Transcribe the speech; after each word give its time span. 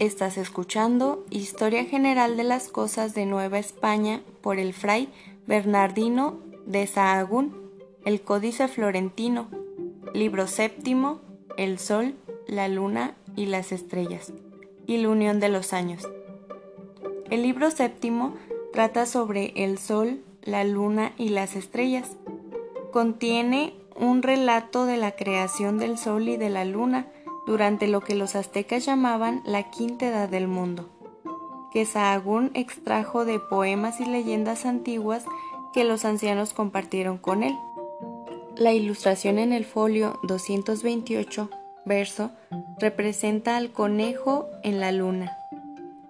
Estás 0.00 0.38
escuchando 0.38 1.24
Historia 1.30 1.84
General 1.84 2.36
de 2.36 2.42
las 2.42 2.66
Cosas 2.66 3.14
de 3.14 3.26
Nueva 3.26 3.60
España 3.60 4.22
por 4.40 4.58
el 4.58 4.74
fray 4.74 5.08
Bernardino 5.46 6.40
de 6.66 6.84
Sahagún, 6.88 7.54
el 8.04 8.20
Códice 8.20 8.66
Florentino, 8.66 9.48
libro 10.12 10.48
séptimo, 10.48 11.20
El 11.56 11.78
Sol, 11.78 12.16
la 12.48 12.66
Luna 12.66 13.14
y 13.36 13.46
las 13.46 13.70
Estrellas, 13.70 14.32
y 14.88 14.96
la 14.96 15.10
Unión 15.10 15.38
de 15.38 15.48
los 15.48 15.72
Años. 15.72 16.08
El 17.30 17.42
libro 17.42 17.70
séptimo 17.70 18.34
trata 18.72 19.06
sobre 19.06 19.52
el 19.54 19.78
Sol, 19.78 20.24
la 20.42 20.64
Luna 20.64 21.12
y 21.16 21.28
las 21.28 21.54
Estrellas. 21.54 22.16
Contiene 22.92 23.74
un 23.94 24.24
relato 24.24 24.86
de 24.86 24.96
la 24.96 25.12
creación 25.12 25.78
del 25.78 25.98
Sol 25.98 26.28
y 26.28 26.36
de 26.36 26.50
la 26.50 26.64
Luna, 26.64 27.06
durante 27.46 27.86
lo 27.86 28.00
que 28.00 28.14
los 28.14 28.36
aztecas 28.36 28.84
llamaban 28.86 29.42
la 29.44 29.70
quinta 29.70 30.06
edad 30.06 30.28
del 30.28 30.48
mundo, 30.48 30.88
que 31.72 31.84
Sahagún 31.84 32.50
extrajo 32.54 33.24
de 33.24 33.38
poemas 33.38 34.00
y 34.00 34.06
leyendas 34.06 34.64
antiguas 34.66 35.24
que 35.72 35.84
los 35.84 36.04
ancianos 36.04 36.52
compartieron 36.52 37.18
con 37.18 37.42
él. 37.42 37.54
La 38.56 38.72
ilustración 38.72 39.38
en 39.38 39.52
el 39.52 39.64
folio 39.64 40.20
228, 40.22 41.50
verso, 41.84 42.30
representa 42.78 43.56
al 43.56 43.72
conejo 43.72 44.48
en 44.62 44.80
la 44.80 44.92
luna. 44.92 45.36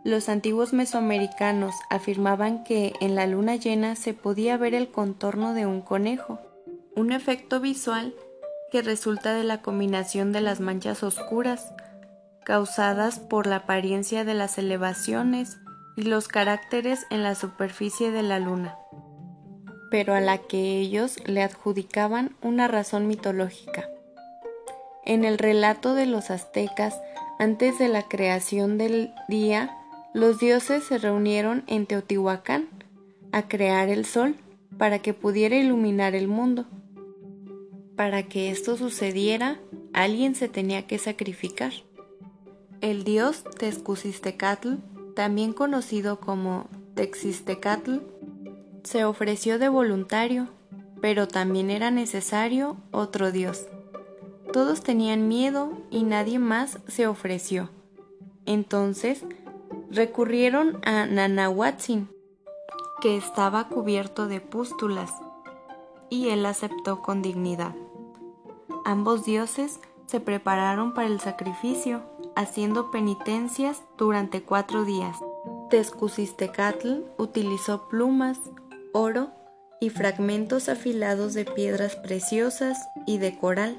Los 0.05 0.29
antiguos 0.29 0.75
mesoamericanos 0.75 1.75
afirmaban 1.89 2.63
que 2.63 2.93
en 3.01 3.15
la 3.15 3.27
luna 3.27 3.57
llena 3.57 3.97
se 3.97 4.13
podía 4.13 4.59
ver 4.59 4.75
el 4.75 4.91
contorno 4.91 5.55
de 5.55 5.65
un 5.65 5.81
conejo, 5.81 6.39
un 6.95 7.11
efecto 7.11 7.59
visual 7.59 8.15
que 8.75 8.83
resulta 8.83 9.37
de 9.37 9.45
la 9.45 9.63
combinación 9.63 10.33
de 10.33 10.41
las 10.41 10.59
manchas 10.59 11.05
oscuras 11.05 11.73
causadas 12.45 13.21
por 13.21 13.47
la 13.47 13.59
apariencia 13.59 14.25
de 14.25 14.35
las 14.35 14.59
elevaciones 14.59 15.59
y 15.95 16.03
los 16.03 16.27
caracteres 16.27 17.07
en 17.11 17.23
la 17.23 17.37
superficie 17.37 18.11
de 18.11 18.25
la 18.25 18.41
luna, 18.41 18.77
pero 19.93 20.13
a 20.13 20.21
la 20.21 20.39
que 20.39 20.81
ellos 20.81 21.19
le 21.25 21.45
adjudicaban 21.45 22.35
una 22.43 22.67
razón 22.67 23.07
mitológica. 23.07 23.89
En 25.05 25.25
el 25.25 25.39
relato 25.39 25.95
de 25.95 26.07
los 26.07 26.33
aztecas, 26.33 27.01
antes 27.39 27.79
de 27.79 27.87
la 27.87 28.03
creación 28.03 28.77
del 28.77 29.15
día, 29.29 29.71
los 30.15 30.41
dioses 30.41 30.83
se 30.83 30.99
reunieron 30.99 31.63
en 31.69 31.87
Teotihuacán 31.87 32.69
a 33.31 33.47
crear 33.47 33.89
el 33.89 34.05
sol 34.05 34.35
para 34.79 34.99
que 34.99 35.15
pudiera 35.15 35.55
iluminar 35.55 36.17
el 36.17 36.27
mundo. 36.27 36.65
Para 37.97 38.25
que 38.25 38.51
esto 38.51 38.77
sucediera, 38.77 39.61
alguien 39.93 40.35
se 40.35 40.49
tenía 40.49 40.87
que 40.87 40.99
sacrificar. 40.99 41.73
El 42.81 43.05
dios 43.05 43.45
Tezcusistecatl, 43.59 44.75
también 45.15 45.53
conocido 45.53 46.19
como 46.19 46.69
Texistecatl, 46.95 47.99
se 48.83 49.05
ofreció 49.05 49.59
de 49.59 49.69
voluntario, 49.69 50.49
pero 51.01 51.29
también 51.29 51.71
era 51.71 51.91
necesario 51.91 52.77
otro 52.91 53.31
dios. 53.31 53.67
Todos 54.53 54.83
tenían 54.83 55.29
miedo 55.29 55.73
y 55.91 56.03
nadie 56.03 56.39
más 56.39 56.79
se 56.89 57.07
ofreció. 57.07 57.71
Entonces 58.45 59.25
recurrieron 59.91 60.81
a 60.85 61.07
Nanahuatzin, 61.07 62.09
que 63.01 63.17
estaba 63.17 63.69
cubierto 63.69 64.27
de 64.27 64.41
pústulas, 64.41 65.13
y 66.15 66.31
él 66.31 66.47
aceptó 66.47 67.03
con 67.03 67.23
dignidad. 67.23 67.75
Ambos 68.85 69.25
dioses 69.25 69.81
se 70.07 70.21
prepararon 70.21 70.95
para 70.95 71.09
el 71.09 71.19
sacrificio, 71.19 72.03
haciendo 72.37 72.93
penitencias 72.93 73.83
durante 73.99 74.43
cuatro 74.43 74.85
días. 74.85 75.17
Tezcusistecatl 75.71 77.01
utilizó 77.19 77.89
plumas, 77.89 78.39
oro 78.93 79.33
y 79.81 79.91
fragmentos 79.91 80.69
afilados 80.69 81.35
de 81.35 81.45
piedras 81.45 81.97
preciosas 81.97 82.79
y 83.07 83.19
de 83.19 83.37
coral, 83.37 83.77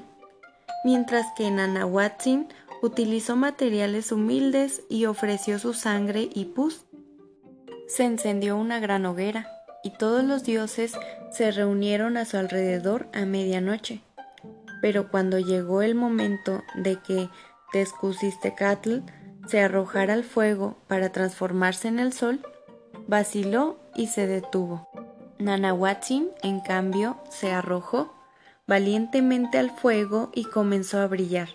mientras 0.84 1.26
que 1.36 1.50
Nanahuatzin 1.50 2.48
utilizó 2.82 3.36
materiales 3.36 4.12
humildes 4.12 4.82
y 4.90 5.06
ofreció 5.06 5.58
su 5.58 5.72
sangre 5.72 6.28
y 6.34 6.44
pus. 6.46 6.84
Se 7.88 8.04
encendió 8.04 8.58
una 8.58 8.78
gran 8.78 9.06
hoguera 9.06 9.48
y 9.82 9.90
todos 9.90 10.24
los 10.24 10.42
dioses 10.42 10.92
se 11.36 11.50
reunieron 11.50 12.16
a 12.16 12.24
su 12.24 12.38
alrededor 12.38 13.08
a 13.12 13.26
medianoche. 13.26 14.00
Pero 14.80 15.10
cuando 15.10 15.38
llegó 15.38 15.82
el 15.82 15.94
momento 15.94 16.62
de 16.74 16.96
que 16.96 17.28
Tezcusistecatl 17.72 19.00
se 19.46 19.60
arrojara 19.60 20.14
al 20.14 20.24
fuego 20.24 20.78
para 20.86 21.10
transformarse 21.10 21.88
en 21.88 21.98
el 21.98 22.12
sol, 22.12 22.40
vaciló 23.06 23.78
y 23.94 24.06
se 24.06 24.26
detuvo. 24.26 24.88
Nanahuatzin, 25.38 26.30
en 26.42 26.60
cambio, 26.60 27.18
se 27.30 27.52
arrojó 27.52 28.14
valientemente 28.66 29.58
al 29.58 29.70
fuego 29.70 30.30
y 30.34 30.44
comenzó 30.44 31.00
a 31.00 31.06
brillar. 31.06 31.50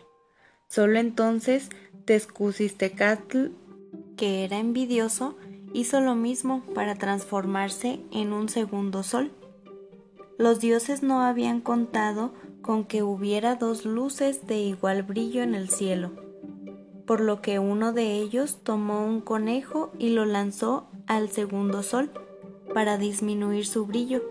Solo 0.68 1.00
entonces 1.00 1.70
Tezcusistecatl, 2.06 3.48
que 4.16 4.46
era 4.46 4.58
envidioso, 4.60 5.38
hizo 5.74 6.02
lo 6.02 6.16
mismo 6.16 6.64
para 6.76 6.96
transformarse 6.96 8.00
en 8.12 8.32
un 8.32 8.48
segundo 8.48 9.04
sol. 9.04 9.32
Los 10.42 10.60
dioses 10.60 11.04
no 11.04 11.22
habían 11.22 11.62
contado 11.62 12.32
con 12.64 12.84
que 12.86 13.04
hubiera 13.04 13.58
dos 13.58 13.86
luces 13.86 14.48
de 14.48 14.58
igual 14.58 15.04
brillo 15.04 15.44
en 15.44 15.54
el 15.54 15.70
cielo, 15.70 16.10
por 17.06 17.22
lo 17.22 17.44
que 17.44 17.60
uno 17.60 17.94
de 17.94 18.16
ellos 18.16 18.58
tomó 18.64 19.06
un 19.06 19.22
conejo 19.22 19.92
y 20.00 20.10
lo 20.10 20.26
lanzó 20.26 20.88
al 21.06 21.30
segundo 21.30 21.84
sol 21.84 22.10
para 22.74 22.98
disminuir 22.98 23.68
su 23.68 23.86
brillo. 23.86 24.24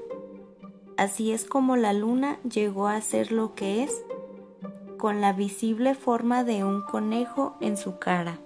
Así 0.96 1.30
es 1.30 1.44
como 1.44 1.76
la 1.76 1.92
luna 1.92 2.40
llegó 2.42 2.88
a 2.88 3.00
ser 3.02 3.30
lo 3.30 3.54
que 3.54 3.84
es, 3.84 4.02
con 4.98 5.20
la 5.20 5.32
visible 5.32 5.94
forma 5.94 6.42
de 6.42 6.64
un 6.64 6.82
conejo 6.82 7.56
en 7.60 7.76
su 7.76 8.00
cara. 8.00 8.40